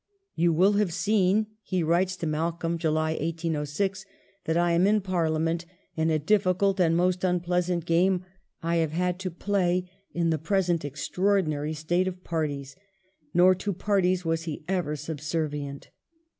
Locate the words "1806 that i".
3.11-4.71